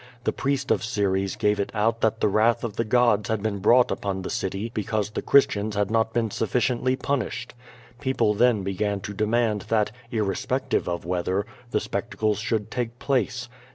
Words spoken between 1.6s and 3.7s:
out that the wrath of the gods had been